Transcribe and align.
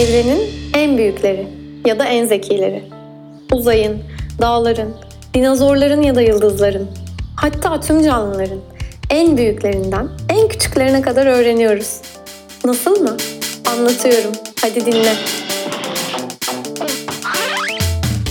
Evrenin 0.00 0.50
en 0.74 0.98
büyükleri 0.98 1.46
ya 1.86 1.98
da 1.98 2.04
en 2.04 2.26
zekileri. 2.26 2.82
Uzayın, 3.52 4.02
dağların, 4.40 4.96
dinozorların 5.34 6.02
ya 6.02 6.14
da 6.14 6.22
yıldızların, 6.22 6.90
hatta 7.36 7.80
tüm 7.80 8.02
canlıların 8.02 8.58
en 9.10 9.36
büyüklerinden 9.36 10.08
en 10.28 10.48
küçüklerine 10.48 11.02
kadar 11.02 11.26
öğreniyoruz. 11.26 12.00
Nasıl 12.64 13.00
mı? 13.00 13.16
Anlatıyorum. 13.66 14.32
Hadi 14.60 14.86
dinle. 14.86 15.14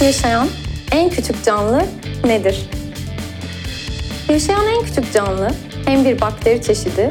Yaşayan 0.01 0.47
en 0.91 1.09
küçük 1.09 1.45
canlı 1.45 1.81
nedir? 2.25 2.70
Yaşayan 4.29 4.67
en 4.67 4.83
küçük 4.86 5.14
canlı 5.14 5.50
hem 5.86 6.06
bir 6.06 6.21
bakteri 6.21 6.61
çeşidi 6.61 7.09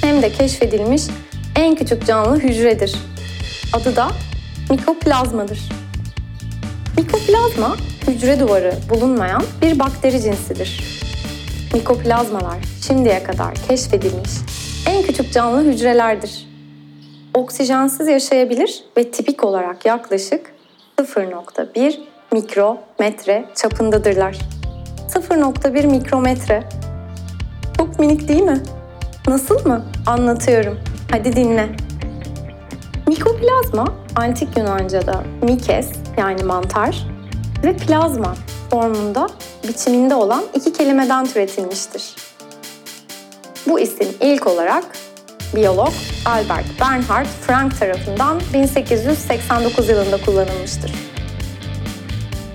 hem 0.00 0.22
de 0.22 0.32
keşfedilmiş 0.32 1.02
en 1.56 1.74
küçük 1.74 2.06
canlı 2.06 2.38
hücredir. 2.38 2.94
Adı 3.72 3.96
da 3.96 4.08
mikoplazmadır. 4.70 5.68
Mikoplazma, 6.98 7.76
hücre 8.06 8.40
duvarı 8.40 8.74
bulunmayan 8.90 9.42
bir 9.62 9.78
bakteri 9.78 10.22
cinsidir. 10.22 11.00
Mikoplazmalar 11.74 12.58
şimdiye 12.86 13.22
kadar 13.22 13.54
keşfedilmiş 13.68 14.30
en 14.86 15.02
küçük 15.02 15.32
canlı 15.32 15.64
hücrelerdir. 15.64 16.46
Oksijensiz 17.34 18.08
yaşayabilir 18.08 18.84
ve 18.96 19.10
tipik 19.10 19.44
olarak 19.44 19.86
yaklaşık 19.86 20.54
0.1 20.98 21.98
mikrometre 22.32 23.44
çapındadırlar. 23.54 24.38
0.1 25.08 25.86
mikrometre. 25.86 26.62
Çok 27.76 27.98
minik 27.98 28.28
değil 28.28 28.42
mi? 28.42 28.62
Nasıl 29.28 29.66
mı? 29.68 29.84
Anlatıyorum. 30.06 30.78
Hadi 31.10 31.36
dinle. 31.36 31.85
Mikoplazma, 33.08 33.84
antik 34.16 34.56
Yunanca'da 34.56 35.22
mikes 35.42 35.88
yani 36.18 36.42
mantar 36.42 37.06
ve 37.64 37.76
plazma 37.76 38.34
formunda 38.70 39.28
biçiminde 39.68 40.14
olan 40.14 40.44
iki 40.54 40.72
kelimeden 40.72 41.26
türetilmiştir. 41.26 42.14
Bu 43.68 43.80
isim 43.80 44.08
ilk 44.20 44.46
olarak 44.46 44.84
biyolog 45.56 45.92
Albert 46.24 46.80
Bernhard 46.80 47.26
Frank 47.26 47.78
tarafından 47.78 48.40
1889 48.54 49.88
yılında 49.88 50.16
kullanılmıştır. 50.24 50.92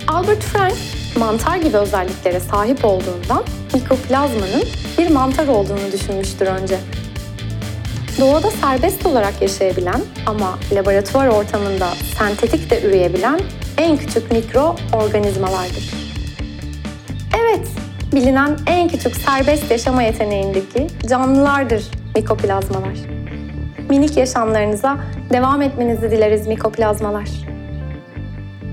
Albert 0.07 0.43
Frank, 0.43 0.77
mantar 1.17 1.57
gibi 1.57 1.77
özelliklere 1.77 2.39
sahip 2.39 2.85
olduğundan 2.85 3.43
mikoplazmanın 3.73 4.63
bir 4.97 5.09
mantar 5.09 5.47
olduğunu 5.47 5.91
düşünmüştür 5.91 6.45
önce. 6.47 6.79
Doğada 8.21 8.51
serbest 8.51 9.05
olarak 9.05 9.41
yaşayabilen 9.41 10.01
ama 10.25 10.59
laboratuvar 10.73 11.27
ortamında 11.27 11.87
sentetik 12.17 12.69
de 12.69 12.81
üreyebilen 12.81 13.39
en 13.77 13.97
küçük 13.97 14.31
mikroorganizmalardır. 14.31 15.93
Evet, 17.39 17.67
bilinen 18.13 18.57
en 18.67 18.87
küçük 18.87 19.15
serbest 19.15 19.71
yaşama 19.71 20.03
yeteneğindeki 20.03 20.87
canlılardır 21.09 21.83
mikoplazmalar. 22.15 22.97
Minik 23.89 24.17
yaşamlarınıza 24.17 24.97
devam 25.33 25.61
etmenizi 25.61 26.11
dileriz 26.11 26.47
mikoplazmalar. 26.47 27.29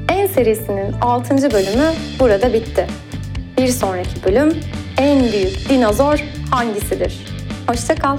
En 0.08 0.26
serisinin 0.26 0.92
6. 1.00 1.50
bölümü 1.50 1.92
burada 2.20 2.52
bitti. 2.52 2.86
Bir 3.58 3.68
sonraki 3.68 4.24
bölüm 4.24 4.56
en 4.98 5.32
büyük 5.32 5.68
dinozor 5.68 6.18
hangisidir? 6.50 7.26
Hoşça 7.68 7.94
kal. 7.94 8.18